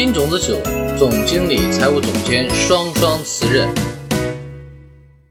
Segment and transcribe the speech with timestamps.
[0.00, 0.56] 金种子酒
[0.96, 3.68] 总经理、财务总监双双辞任。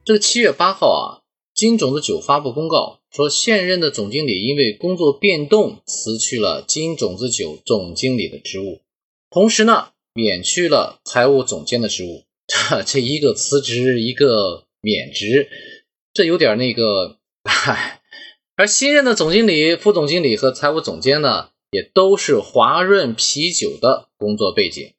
[0.03, 1.23] 这个七月八号啊，
[1.53, 8.81] 金种子酒发布公告说，现任的总经理因为工作变动辞去了金种子酒总经理的职务，
[9.29, 12.25] 同时呢，免去了财务总监的职务。
[12.45, 15.47] 这 这一个辞职，一个免职，
[16.13, 18.01] 这有点那个，唉。
[18.57, 21.51] 而新任的总经理、副总经理和财务总监呢？
[21.71, 24.93] 也都是华润啤酒的工作背景。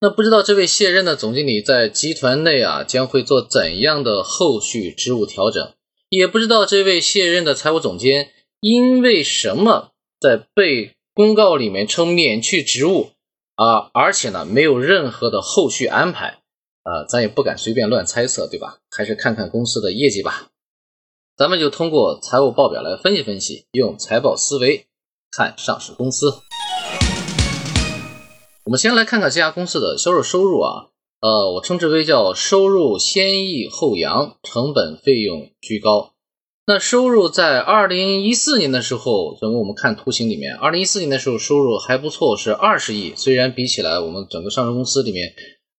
[0.00, 5.74] 那不知道这位卸任的总经理在集团内啊将会做怎样的后续职务调整？
[6.08, 13.12] 也不知道这位卸任的财务总监因为什么在被公告里面称免去职务
[13.54, 16.40] 啊，而且呢没有任何的后续安排
[16.82, 18.78] 啊，咱也不敢随便乱猜测，对吧？
[18.90, 20.48] 还是看看公司的业绩吧。
[21.36, 24.86] 咱们就通过财务报表来分析分析，用财报思维。
[25.34, 26.30] 看上市公司，
[28.64, 30.88] 我们先来看看这家公司的销售收入啊，
[31.22, 36.12] 呃，我称之为叫收入先抑后扬，成本费用居高。
[36.66, 43.14] 那收入在二零一四年的时候，整个我们看图形里面，二零一四年的时候收入还不错，是二十亿。
[43.16, 45.32] 虽然比起来我们整个上市公司里面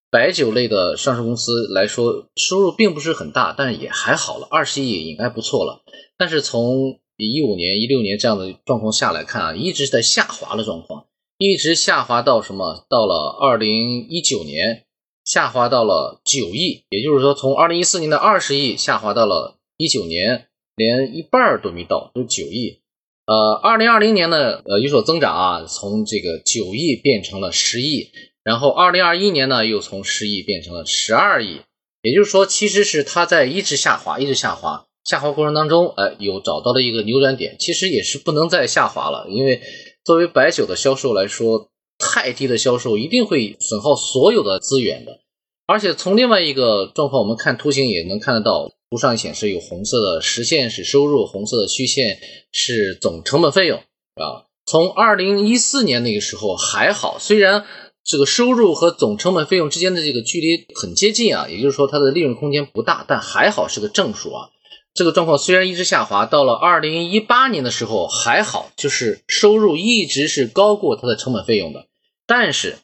[0.10, 5.84] 白酒类的上市公司来说，收入并不是很大，但也还好了，二十亿应该不错了。
[6.18, 11.06] 但是从一五年、一六年这样的状况下来看啊，一直在下滑的状况，
[11.38, 12.86] 一直下滑到什么？
[12.90, 14.86] 到了二零一九年，
[15.24, 22.80] 下滑到了九亿，也就是说，从二零一四年的二十亿下滑到了一九年，连一半都没到，就九亿。
[23.26, 28.10] 呃，二零二零年呢，呃，有所增长啊，从这个九亿变成了十亿，
[28.44, 31.62] 然后二零二一年呢，又从十亿变成了十二亿，
[32.02, 34.88] 也就是说，其实是它在一直下滑，一直下滑。
[35.04, 39.62] 下滑过程当中，哎，有找到了一个扭转点，其实也是不能再下滑了，因为
[40.06, 45.20] 作为白酒的销售来说，太低的销售一定会损耗所有的资源的。
[45.66, 52.20] 而且从另外一个状况，我们看图形也能看得到，图上显示有红色的实线是收入，红色的虚线
[52.52, 54.48] 是总成本费用啊。
[54.66, 57.66] 从二零一四年那个时候还好，虽然
[58.06, 64.50] 这个收入和总成本费用之间的这个距离很接近啊，也就是说它的利润空间不大，但还好是个正数啊。
[64.94, 71.88] 这个状况虽然一直下滑，到了二零一八年的时候还好，就是收入一直是高过它的成本费用的。
[72.28, 72.78] 但是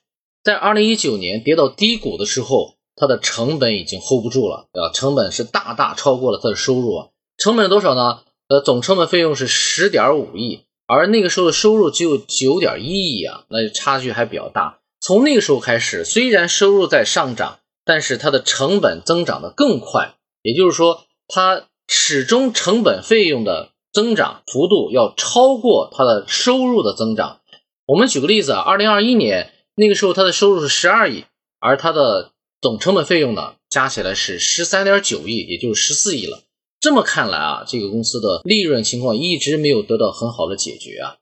[0.43, 7.07] 在二零一九年跌到低谷的时候，它的成本已经 hold 不住了，啊，成本是大大超过了它的收入啊。
[7.37, 8.21] 成本多少呢？
[8.47, 14.79] 呃，总成本费用是十点五亿，而那个时候的收入只有九点一亿啊，那差距还比较大。
[14.99, 21.68] 从那个时候开始，虽然收入在上涨，但是它的成本增长的更快，也就是说它。
[21.91, 27.41] 始终成本费用的增长幅度要超过它的收入的增长。
[27.87, 31.25] 我们举个例子啊，二零二一年那个时候它的收入是十二亿，
[31.59, 36.43] 而它的总成本费用呢加起来是十三点九亿，也就是十四亿了。
[36.79, 41.15] 这么看来啊，这个公司的利润情况一直没有得到很好的解决啊。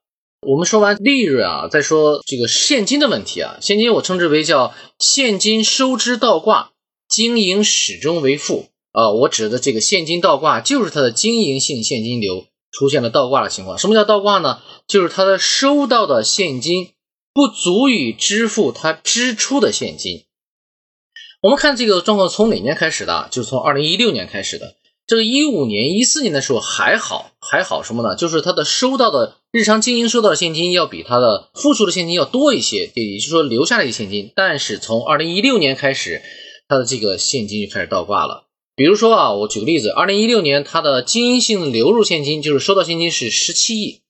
[0.45, 3.57] 我们说完利润啊，再说这个现金的问题啊。
[3.61, 6.73] 现金我称之为叫现金收支倒挂，
[7.07, 8.67] 经营始终为负。
[8.91, 13.77] 啊，我指的这个现金倒挂，就是它的经营性现金流出现了倒挂的情况。
[13.77, 14.61] 什么叫倒挂呢？
[14.87, 16.89] 就是它的收到的现金
[17.33, 20.23] 不足以支付它支出的现金。
[21.41, 23.27] 我们看这个状况从哪年开始的？
[23.29, 24.75] 就是从二零一六年开始的。
[25.05, 28.15] 这个一五年、一四年的时候还好，还好什么呢？
[28.15, 34.33] 就是它的收到的日常经营收到的现金要比它的付出的现金要多一些，也就是说留下来的现金。
[34.35, 36.21] 但是从二零一六年开始，
[36.67, 38.46] 它的这个现金就开始倒挂了。
[38.77, 44.01] 比如说啊，我举个例子，二零一六年它的经营性流入现金就是收到现金是十七亿，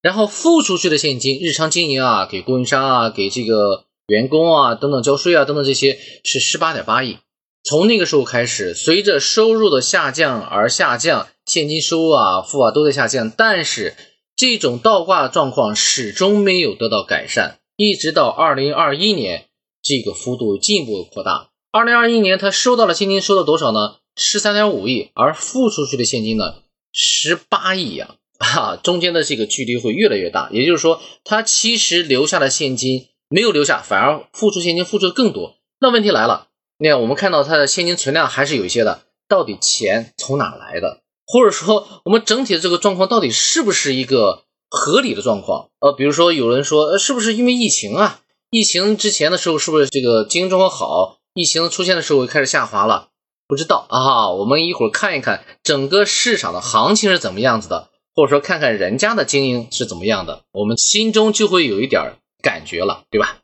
[0.00, 7.18] 然后付出去的现金，日常经营啊，给供应商啊，给这个员工啊等等交税啊等等这些是十八点八亿。
[7.64, 13.96] 从那个时候开始，随着收入的下降而下降，现金收入啊、付啊都在下降，但是
[14.36, 19.46] 这种倒挂状况始终没有得到改善，一直到二零二一年，
[19.82, 21.48] 这个幅度进一步扩大。
[21.72, 23.96] 二零二一年，他收到了现金收到多少呢？
[24.16, 26.62] 十三点五亿，而付出去的现金呢，
[26.92, 30.48] 十八亿呀，啊，中间的这个距离会越来越大。
[30.52, 35.56] 也就是说，他其实留下的现金没有留下，反而付出现金付出的更多。
[35.80, 36.48] 那问题来了，
[36.78, 41.00] 你看我们看到他的现金存量还是有一些的，到底钱从哪来的？
[41.26, 45.70] 或者说，我们整体的这个状况到底是不是一个合理的状况？
[45.80, 48.20] 呃，比如说有人说，呃，是不是因为疫情啊？
[48.50, 51.20] 疫情之前的时候是不是这个经营状况好？
[51.32, 53.08] 疫情出现的时候开始下滑了？
[53.52, 63.40] 不知道啊，我们一会儿看一看整个市场的行情是怎么样子的，或者说看看人家的经营是怎么样的，我们心中就会有一点感觉了，对吧？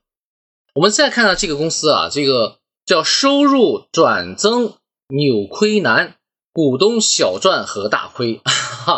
[0.75, 2.57] 我们再看看这个公司啊，这个
[2.87, 4.73] 叫收入转增
[5.09, 6.15] 扭亏难，
[6.55, 8.41] 股东小赚和大亏。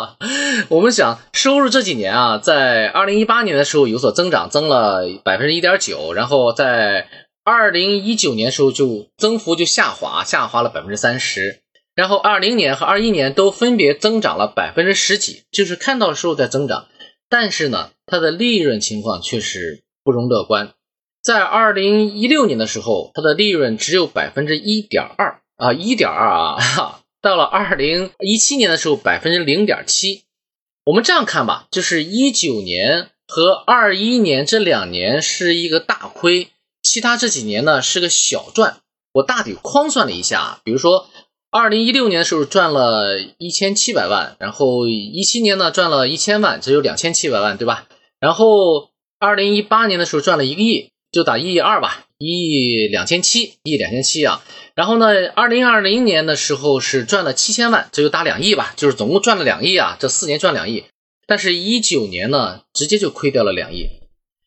[0.69, 7.09] 我们想收入这几年啊，在二零一八年的时候有所增长，增了百分之一点九，然后在
[7.43, 11.61] 二零一九年的时候就增幅就下滑，下滑了百分之三十。
[11.95, 16.87] 然后二零年和二一年都分别增长了百分之十几，就是看到收入在增长，
[17.29, 20.73] 但是呢，它的利润情况却是不容乐观。
[21.21, 30.23] 在二零一六年的时候，它的利润只有百分之一点二啊，一点二啊，哈， 到了二零一七年的时候，百分之零点七。
[30.85, 36.47] 我们这样看吧，就是一九年和二一年这两年是一个大亏，
[36.81, 38.77] 其他这几年呢是个小赚。
[39.13, 41.07] 我大体框算了一下，比如说。
[41.53, 47.89] 二零一六年的时候赚了一千七百万，然后一七年呢赚了一千万，只有两千七百万，对吧？
[48.21, 48.89] 然后
[49.19, 54.41] 二零一八年的时候赚了一个亿，就打一亿二吧，一亿两千七，一亿两千七啊。
[54.75, 60.85] 然后呢，二零二零年的时候是赚了七千万，这就打两亿吧，就是总共赚了两亿啊，这四年赚两亿。
[61.27, 63.89] 但是，一九年呢，直接就亏掉了两亿，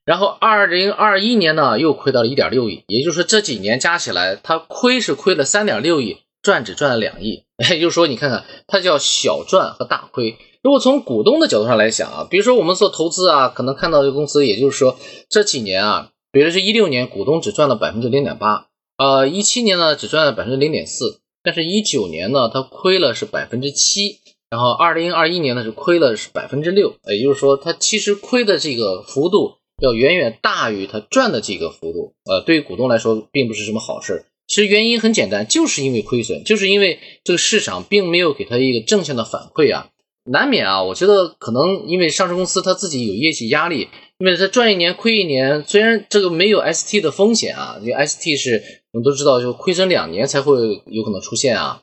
[0.04, 6.18] 然后二零二一年呢又亏到了一点六亿，也就是说这几年加起来，它亏是亏了三点六亿。
[6.42, 10.36] 赚只赚了两亿， 也就是说，你看看它叫小赚和大亏。
[10.62, 14.98] 如果从股东的角度上来想啊，比如说我们做投资啊，可能看到这个公司，也就是说
[15.30, 18.66] 这几年啊，比如说一六年股东只赚了百分之零点八，
[18.98, 24.18] 呃，一七年呢只赚了百分之零点四，但是一九年呢它亏了是百分之七，
[24.50, 29.54] 然后二零二一年呢是亏了是百分之六，也就是说它其实亏的这个幅度
[29.84, 34.25] 要远远大于它赚的这个幅度，呃，对于股东来说并不是什么好事。
[34.46, 39.88] 其实原因很简单，就是因为亏损，就是因为这个市场并没有给他一个正向的反馈啊，
[40.25, 40.82] 难免啊。
[40.82, 43.88] 我觉得可能因为上市公司它自己有业绩压力，
[44.19, 50.56] 因为它赚一年亏一年，虽然这个没有 ST 的风险啊，因为 ST 是我们都知道就亏损两年才会
[50.87, 51.80] 有可能出现啊，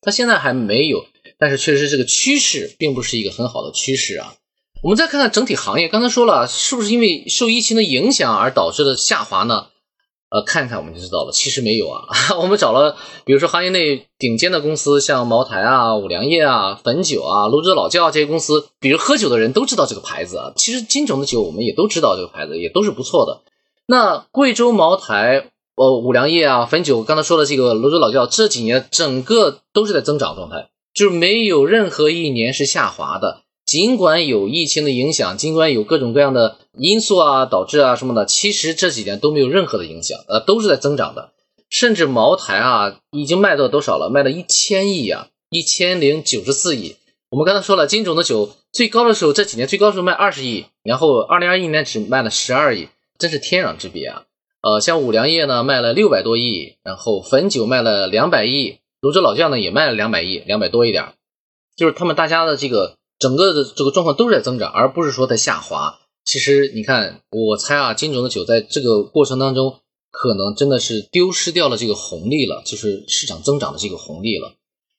[0.00, 1.04] 它现在还没有，
[1.38, 4.36] 但是确实这个趋势并不是一个很好的趋势啊。
[4.82, 9.66] 我们再看看整体行业，刚才说了，是不是因为受疫情的影响而导致的下滑呢？
[10.28, 11.30] 呃，看看我们就知道了。
[11.32, 12.02] 其实没有啊，
[12.40, 20.52] 我们找了，比如说行业内顶尖的公司，像茅台啊、五粮液啊、汾酒啊、泸州老窖这些公司，比如喝酒的人都知道这个牌子啊。
[20.56, 23.42] 其实金种的酒我们也都知道这个牌子，也都是不错的。
[23.86, 33.42] 那贵州茅台、呃五粮液啊、汾酒，刚才说的这个泸州老窖，这几年整个都是在增长状态，就是没有任何一年是下滑的。
[33.66, 41.32] 尽管有疫情的影响，尽管有各种各样的因素啊导致啊什么的，其实这几年都没有任何的影响，呃，都是在增长的。
[41.68, 44.08] 甚至茅台啊，已经卖到多少了？
[44.08, 46.94] 卖了一千亿啊，一千零九十四亿。
[47.28, 52.86] 我们刚才说了，金种的酒最高的时候，这几年最高时候卖二十亿，然后二零二一年只卖了十二亿，
[53.18, 54.22] 真是天壤之别啊！
[54.62, 61.14] 呃，像五粮液呢卖了六百多亿，然后汾酒卖了两百亿，泸州老窖呢也卖了两百亿，两百多一点，
[61.76, 62.94] 就是他们大家的这个。
[63.18, 65.98] 整个的这个状况都是在增长，而不是说在下滑。
[66.24, 69.80] 其实你看，我猜啊，金总的酒在这个过程当中，
[70.10, 74.54] 可能真的是丢失掉了这个红利了，就是市场增长的这个红利了。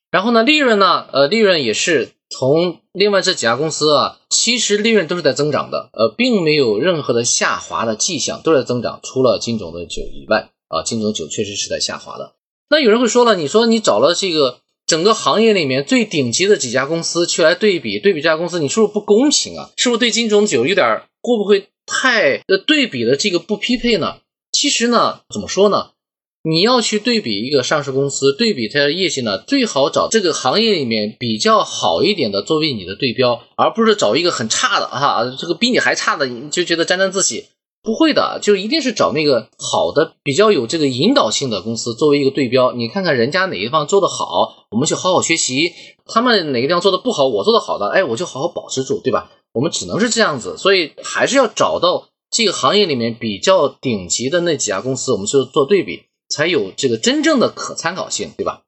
[0.10, 9.02] 然后呢，利润呢，呃，利润也是从另外这几家公司啊，其实利润都是在增长的，呃，并没有任何的下滑的迹象，都在增长。
[9.04, 12.34] 除了金总的酒以外，啊，金种酒确实是在下滑的。
[12.70, 14.60] 那有人会说了，你说你找了这个。
[14.88, 19.70] 整个行业里面最顶级的几家公司去来对比，对比这家公司，你是不是不公平啊？
[19.76, 24.20] 是不是对金种酒有点会不会太的对比的这个不匹配呢？
[24.54, 25.90] 其实呢，怎么说呢？
[26.44, 37.48] 你要去对比一个上市公司，对比它的业绩呢，最好找这个行业里面比较好一点的作为你的对标，而不是找一个很差的啊，这个比你还差的，你就觉得沾沾自喜。
[37.84, 42.74] 不会的，就一定是找那个好的、比较有这个引导性的公司作为一个对标。
[42.74, 45.72] 你看看人家哪一方做得好，我们去好好学习；
[46.06, 49.32] 他们哪个地方做的不好，我做的好的，哎，我就好好保持住，对吧？
[49.54, 58.64] 我们只能是这样子，所以还是要找到这个行业里面比较顶级的那几家公司，我们去做对比，才有这个真正的可参考性，对吧？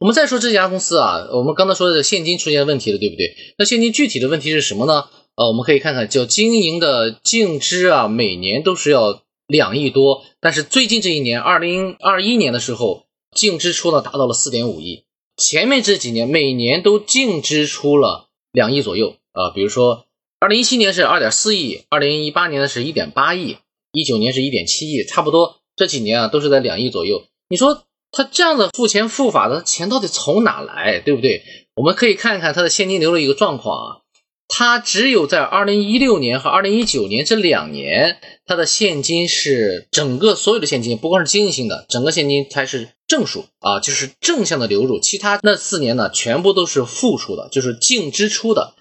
[0.00, 3.34] 我们再说这家公司啊，我们刚才说的现金出现问题了，对不对？
[3.58, 5.06] 那现金具体的问题是什么呢？
[5.36, 15.04] 呃，我们可以看看，叫经营的净支啊，每年都是要两亿多，但是最近这一年，二零二一年的时候，净支出呢达到了四点五亿。
[15.36, 20.06] 前面这几年每年都净支出了两亿左右啊，比如说
[20.38, 23.56] 二零一七年是二点四亿，二零一八年呢是一点八亿，
[23.90, 27.24] 一九年是一点七亿，差不多这几年啊都是在两亿左右。
[27.48, 31.42] 你说他这样的付钱付法的钱到底从哪来，对不对？
[31.74, 34.03] 我们可以看一看他的现金流的一个状况啊。
[34.46, 45.00] 它只有在二零一六年和二零一九年这两年，它的现金是整个所有的现金，不光是经营性的，整个现金才是正数啊，就是正向的流入。
[45.00, 48.74] 其他那四年呢，全部都是负数的，就是净支出的。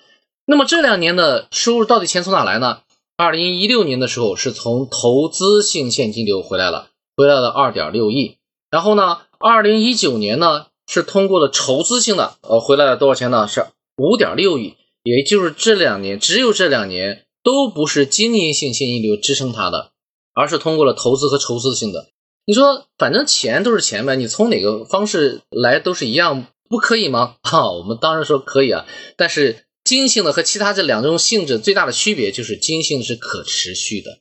[0.46, 2.80] 那么这两年的收入到底钱从哪来呢？
[3.16, 8.38] 二零一六年的时候是从投资性现金流回来了，回来了二点六亿。
[8.70, 13.48] 然后呢，二零一九年呢是通过了筹资性的，呃，回来了多少钱呢？
[13.48, 13.66] 是
[13.96, 14.76] 五点六亿。
[15.04, 19.92] 也就是这两年，只有这两年都不是经营性现金流支撑它的，
[20.34, 22.10] 而是通过了投资和筹资性的。
[22.46, 27.36] 你说，反正钱都是钱呗，你从哪个方式来都是一样，不可以吗？
[27.44, 28.86] 哈， 我们当然说可以啊。
[29.18, 34.20] 但是经营性的和其他这两种性质最大的区别就是，经营性是可持续的，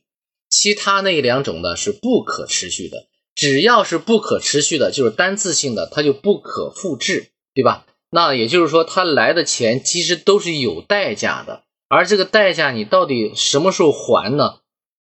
[0.49, 3.07] 其他那两种呢是不可持续的。
[3.35, 7.85] 只要是不可持续的，就是单次性的，它就不可复制，对吧？
[8.13, 14.59] 那也就是说，他来的钱其实都是有代价的，而这个代价你到底什么时候还呢？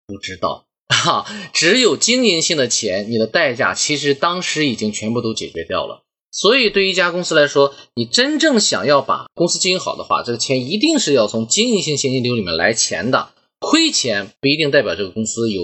[0.06, 1.24] 不知道 哈。
[1.54, 6.02] 只有经营性的钱，你的代价其实当时已经全部都解决掉了。
[6.30, 13.30] 所以，对于一家公司来说，你真正想要把公司经营好的话，这个钱一定是要从经营性现金流里面来钱的。
[13.60, 15.62] 亏钱不一定代表这个公司有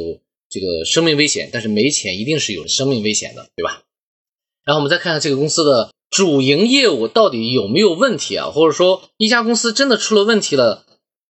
[0.49, 3.83] 这个生命危险，但是没钱一定是有生命危险的，对吧？
[4.65, 5.91] 然后我们再看看这个公司的。
[6.17, 8.49] 主营业务到底有没有问题啊？
[8.51, 10.87] 或者说一家公司真的出了问题了，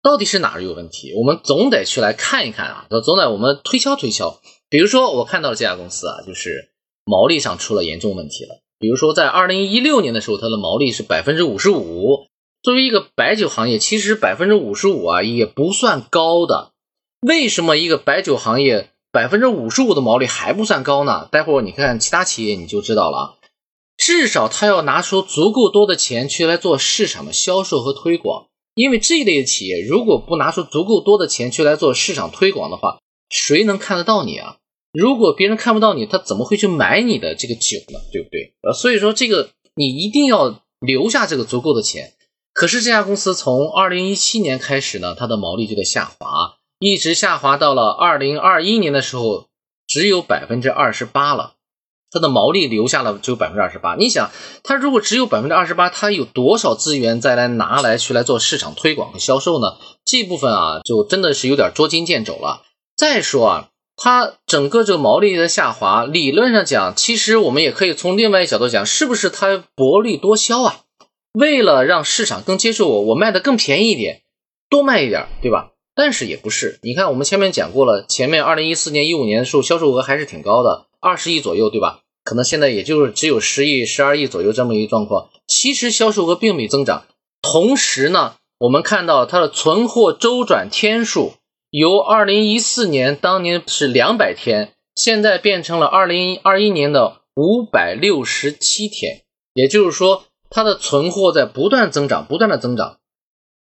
[0.04, 1.12] 到底是哪儿有问题？
[1.16, 4.38] 我们总得去来看一看啊，总得我们推敲推敲。
[4.70, 6.68] 比如说我看到了这家公司啊，就是
[7.04, 8.60] 毛利上出了严重问题了。
[8.78, 12.28] 比如说在二零一六年的时候，它的毛利是百分之五十五。
[12.62, 16.70] 作为一个白酒行业，其实百分之五十五啊也不算高的。
[17.26, 21.28] 为什么一个白酒行业百分之五十五的毛利还不算高呢？
[21.32, 23.34] 待会儿你看其他企业你就知道了啊。
[23.98, 34.56] 至少他要拿出足够多的钱去来做市场的销售和推广，因为这一类的企业如果不拿出足够多的钱去来做市场推广的话，谁能看得到你啊？
[34.92, 37.98] 如果别人看不到你，他怎么会去买你的这个酒呢？
[38.12, 38.54] 对不对？
[38.62, 42.14] 呃，所以说这个你一定要留下这个足够的钱。
[42.54, 49.48] 可是这家公司从二零一七年开始呢，它的毛利就在下滑，一直下滑到了二零二一年的时候，
[49.86, 51.54] 只有百分之二十八了。
[52.10, 54.30] 它的毛利留下了只有百分之二十八，你想，
[54.62, 59.76] 它如果只有百分之二十八，它有多少资源再来拿来去来做市场推广和销售呢？
[60.04, 62.62] 这部分啊，就真的是有点捉襟见肘了。
[62.96, 70.80] 再说啊，它整个这个毛利的下滑，理论上讲，其实我们也可以从另外一个角度讲，是不是它薄利多销啊？
[71.32, 74.22] 为了让市场更接受我，我卖的更便宜一点，
[74.70, 75.72] 多卖一点，对吧？
[75.94, 80.87] 但是也不是，你看我们前面讲过了，前面二零一四年、一五年的时候销售额还是挺高的。
[81.00, 82.00] 二十亿左右，对吧？
[82.24, 85.30] 可能现在也就是只有十亿、十二亿左右这么一个状况。
[85.46, 87.04] 其实销售额并没增长。
[87.40, 91.34] 同时呢，我们看到它的存货周转天数
[91.70, 99.22] 由二零一四年当年是两百天，现在变成了二零二一年的五百六十七天。
[99.54, 102.98] 也就是说，它的存货在不断增长，不断的增长。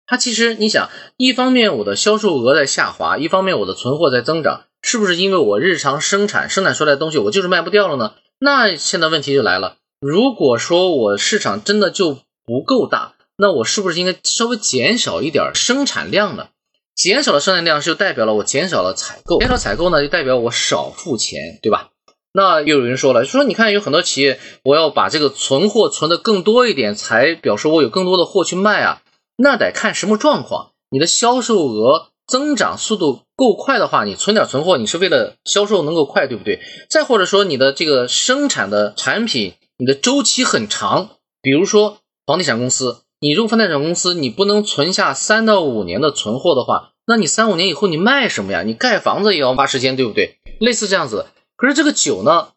[0.05, 4.66] 它其实你想，一方面我的销售额在下滑，一方面我的存货在增长。
[4.81, 8.13] 是不是因为我日常生产生产出来的东西我就是卖不掉了呢？
[8.39, 16.49] 那现在问题就来了，如果说我市场真的就不够大，那我是不是应该稍微减少一点生产量呢？
[16.95, 21.89] 减少了生产量就代表了我减少了采购，减少采购呢就代表我少付钱，对吧？
[22.31, 29.01] 那又有人说了，说你看有很多企业，我要把这个存货存的更多一点，才表示我有更多的货去卖啊，
[29.35, 32.09] 那得看什么状况，你的销售额。
[32.27, 36.59] 增长速度够快的话，你存点存货，你是为了销售能够快，对不对？
[36.89, 48.61] 再或者说你的这个生产的产品，你的周期很长，比如说房地产公司，你如果房地产公司你不能存下三到五年的存货的话，那你三五年以后你卖什么呀？
[48.63, 50.37] 你盖房子也要花时间，对不对？
[50.59, 51.27] 类似这样子。
[51.55, 52.49] 可是这个酒呢，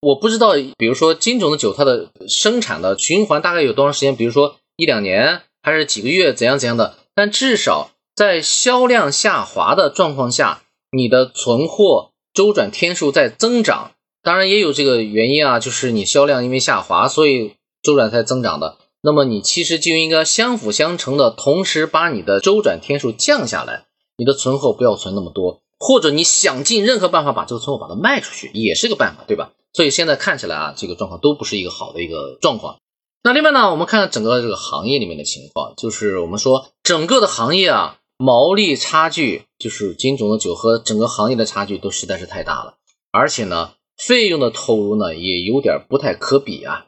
[0.00, 4.16] 我不知道，比如说金种的酒，它的生产的循环大概有多长时间？
[4.16, 6.96] 比如说一两年还是几个月，怎样怎样的？
[7.14, 7.91] 但至少。
[8.14, 13.92] 在销量下滑的状况下，你的存货周转天数在增长，
[14.22, 18.76] 当然也有这个原因啊，就是你销量因为下滑，所以周转才增长的。
[19.02, 23.86] 那么你其实就应该相辅相成的，同时把你的周转天数降下来，
[24.18, 29.52] 你的存货不要存那么多，或者你想尽任何办法把这个存货把它卖出去，也是个办法，对吧？
[29.72, 32.76] 所以现在看起来啊，这个状况都不是一个好的一个状况。
[33.24, 37.98] 那另外呢，我们看整个这个行业里面的情况，就是我们说整个的行业啊。
[38.16, 42.74] 毛利差距就是金种的酒和整个行业的差距都实在是太大了，
[43.10, 46.86] 而且呢，费用的投入呢也有点不太可比啊。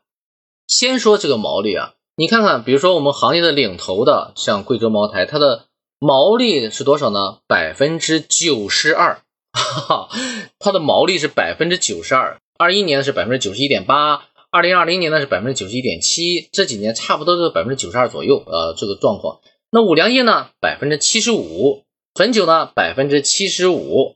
[0.66, 5.66] 先说这个毛利啊，你看看，比如说我们行业的领头的，像贵州茅台，它的
[5.98, 7.38] 毛利是多少呢？
[7.46, 9.20] 百分之九十二，
[10.58, 12.38] 它的毛利是百分之九十二。
[12.56, 19.40] 二一年是百分之九十一点八，二零二零年呢是百分之九十一点七，这几年差不多是百分之九十二左右，呃，这个状况。
[19.74, 21.82] 那五粮液呢，百分之七十五，
[22.14, 24.14] 汾酒呢，百分之七十五，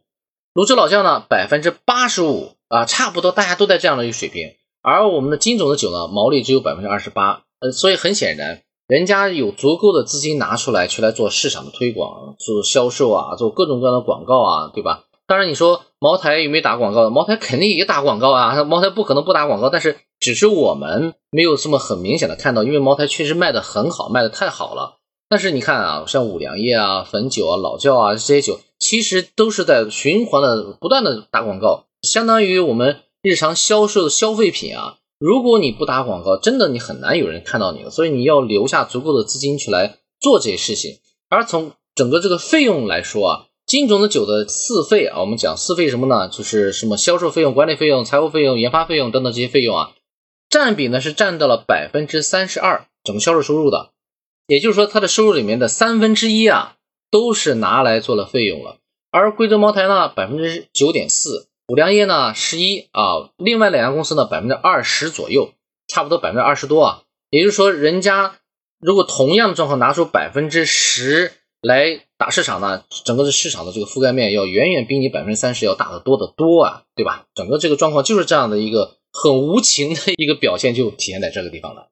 [0.55, 4.55] 泸州老窖呢，百分之八十五，啊，差不多大家都在这样的一个水平。
[4.83, 7.43] 而我们的金种的酒呢，毛利只有百分之二十八。
[7.59, 15.07] 呃，所以很显然，人家有足够的资金拿出来去来做市场的推广、做销售啊，做各种各样的广告啊，对吧？
[15.27, 17.11] 当然，你说茅台有没有打广告？
[17.11, 24.98] 茅台肯定也打广告啊，茅台不可能不打广告，但是只是我们没有这么很明显的看到，因为茅台确实卖的很好，卖的太好了。
[25.29, 34.97] 但是你看啊，像五粮液啊、汾酒啊、老窖啊这些酒，其实都是在循环的不断的打广告，相当于我们日常销售的消费品啊。
[35.19, 40.99] 如果你不打广告，真的你很难有人看到你的，所以你要留下足够的资金去来做这些事情。
[41.29, 46.29] 而从整个这个费用来说啊，金种的酒的四费啊，我们讲四费什么呢？
[46.29, 49.91] 就是什么销售费用、管理费用、财务费用、研发费用等等这些费用啊，
[50.49, 53.91] 占比呢是占到了百分之三十二整个销售收入的，
[54.49, 56.75] 也就是说它的收入里面的三分之一啊
[57.11, 58.79] 都是拿来做了费用了。
[59.11, 61.49] 而贵州茅台呢，百分之九点四。
[61.69, 65.53] 五粮液呢十一啊，另外两家公司呢百分之二十左右，
[65.87, 67.03] 差不多百分之二十多啊。
[67.29, 68.37] 也就是说，人家
[68.81, 77.27] 如果同样的状况拿出百分之十来打市场呢，整个的市场的这个覆盖面要远远比你百分之三十要大得多得多啊，对吧？
[77.35, 81.89] 整个这个状况就是这样的一个很无情的一个表现，就体现在这个地方了。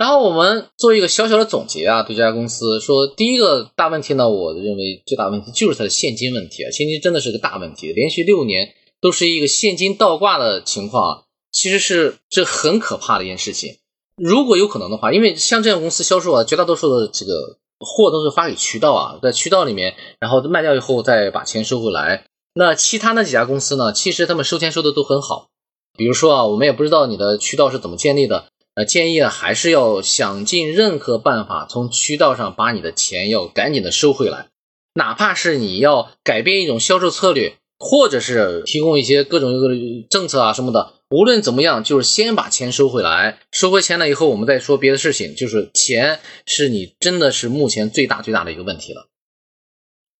[0.00, 13.76] 然后我们做一个小小的总结啊，对这家公司说，第一个大问题呢，我认为最大问题就是它的现金问题啊，现金真的是个大问题，连续六年都是一个现金倒挂的情况啊，其实是这很可怕的一件事情。
[14.16, 22.24] 如果有可能的话，因为像这样公司销售啊，绝大多数的这个货都是发给渠道啊，在渠道里面，然后卖掉以后再把钱收回来。
[22.54, 25.50] 那其他那几家公司呢，其实他们收钱收的都很好，
[25.98, 28.46] 比如说啊，我们也不知道你的渠道是怎么建立的。
[28.84, 34.48] 建议呢还是要想尽任何办法从渠道上把你的钱要赶紧的收回来，
[34.94, 45.34] 哪怕是你要改变一种销售策略，或者是提供一些各种各种政策啊什么的，无论怎么样，就是先把钱收回来，收回钱了以后，我们再说别的事情。
[45.34, 49.06] 就是钱是你真的是目前最大最大的一个问题了。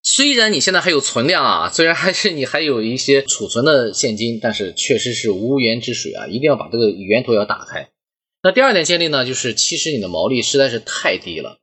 [0.03, 7.89] 虽然你现在还有存量啊，虽然还是你还有一些储存的现金，但是确实是无源之水啊，一定要把这个源头要打开。
[8.43, 11.57] 那第二点建立呢，就是其实你的毛利实在是太低了，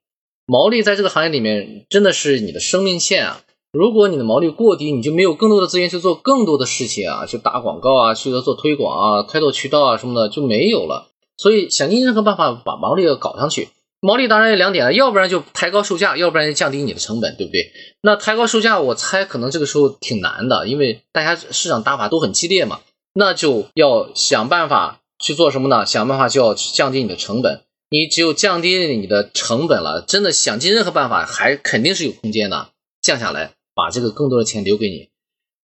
[0.47, 3.43] 毛利在这个行业里面真的是你的生命线啊。
[3.73, 11.09] 如果你的毛利过低，你就没有更多的资源去做更多的事情啊，去打广告啊，去做推广啊，开拓渠道啊什么的就没有了。
[11.37, 13.69] 所以想尽任何办法把毛利搞上去。
[14.01, 17.73] 毛利当然有两点了，要不然就抬高售价，要不然就降低你的成本，对不对？
[18.01, 22.81] 那抬高售价，我猜可能这个时候挺难的，因为大家市场打法都很激烈嘛，
[23.13, 25.01] 那就要想办法。
[25.19, 25.85] 去做什么呢？
[25.85, 27.63] 想办法就要降低你的成本。
[27.91, 35.09] 你只有降低你的成本了，真的想尽任何办法，还肯定是有空间的，降下来，把这个更多的钱留给你。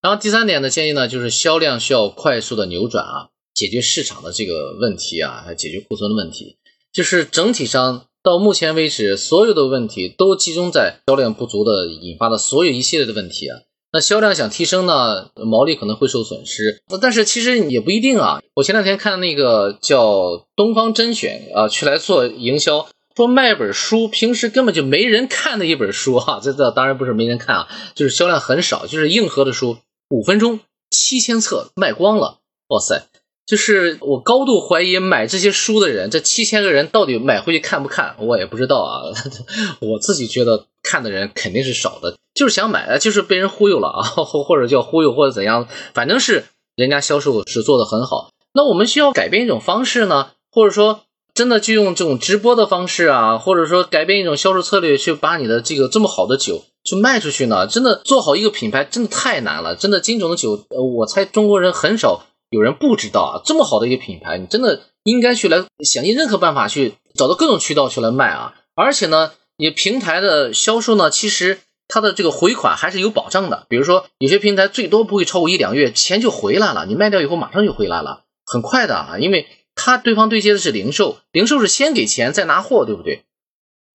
[0.01, 6.57] 然后第三点的建议呢，就是销量需要快速的扭转啊，解决市场的这个问题啊，还解决库存的问题。
[6.93, 13.61] 就是整体上到目前为止，所有的问题都集中在销量不足的引发的所有一系列的问题啊。
[13.94, 16.83] 那销量想提升呢，毛利可能会受损失。
[16.88, 18.42] 那但是其实也不一定啊。
[18.54, 26.40] 我前两天看那个叫东方甄选啊，去来做营销，说卖本书，平时根本就没人看的一本书哈。
[26.42, 29.76] 这这当然不是没人看啊，就是销量很少，就是硬核的书，
[30.11, 30.59] 五分钟
[30.90, 32.40] 七千册卖光了。
[32.66, 33.07] 哇塞！
[33.46, 39.02] 就是我高度怀疑买这些书的人，这七千个人到底买回去看不看，我也不知道啊。
[39.80, 46.44] 我自己觉得看的人肯定是少的，就是想买，就是被人忽悠了啊， 或者叫忽悠或者怎样，反正是
[46.77, 48.31] 人家销售是做的很好。
[48.53, 51.01] 那我们需要改变一种方式呢，或者说
[51.35, 57.66] 真的就用这种直播的方式啊，或者说改变一种销售策略，去把你的这个这么好的酒去卖出去呢？
[57.66, 62.27] 真的做好一个品牌真的太难了，真的金种的酒，呃，我猜中国人很少。
[62.51, 68.55] 有人不知道啊，这么好的一个品牌，你真的应该去来想尽任何办法去找到各种渠道去来卖啊！
[68.77, 73.67] 而且呢，你平台的销售呢，其实它的这个回款还是有保障的。
[73.69, 79.19] 比如说，有些平台最多不会超过一两月，钱就回来了，你卖掉以后马上就回来了，很快的啊！
[79.19, 83.25] 因为他对方对接的是零售，零售是先给钱再拿货，对不对？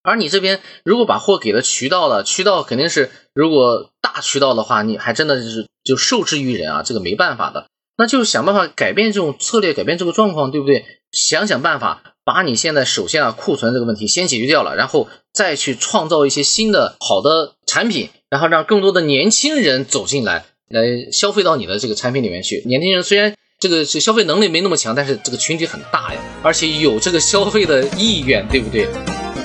[0.02, 7.68] 而你这边如果把货给了渠道了，渠道肯定是如果大渠道的话，你还真的是就受制于人啊，这个没办法的。
[7.98, 10.86] 那就想办法改变这种策略，改变这个状况，对不对？
[11.12, 22.62] 想想办法，把你现在首先啊库存这个问题先解决掉了，然后再去创造一些新的好的产品，然后让更多的年轻人走进来，来消费到你的这个产品里面去。
[22.68, 28.88] 年轻人虽然这个消费能力没那么强，但是这个群体很大呀，而且有这个消费的意愿，对不对？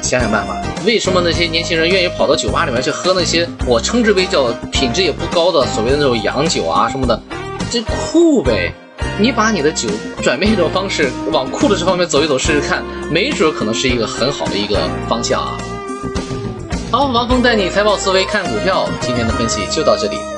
[0.02, 7.18] 想想办法，为什么那些年轻人愿意跑到酒吧里面去喝那些我称之为叫品质也不高的所谓的那种洋酒啊什么的？
[7.70, 8.74] 这酷呗！
[9.16, 9.88] 你把你的酒
[10.22, 14.76] 转变一种方式，往酷的这方面走一走试试看，没准可能是一个很好的一个
[15.08, 15.56] 方向啊。
[16.90, 20.33] 好，王峰带你财报思维看股票，今天的分析就到这里。